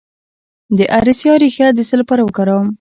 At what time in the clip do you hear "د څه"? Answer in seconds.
1.73-1.95